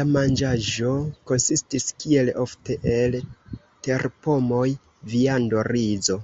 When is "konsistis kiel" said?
1.30-2.30